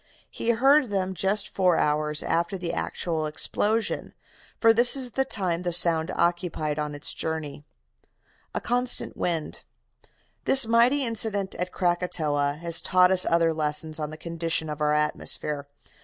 [0.31, 4.15] He had heard them just four hours after the actual explosion,
[4.59, 7.65] for this is the time the sound occupied on its journey.
[8.55, 9.63] A CONSTANT WIND
[10.45, 14.93] "This mighty incident at Krakatoa has taught us other lessons on the constitution of our
[14.95, 15.67] atmosphere.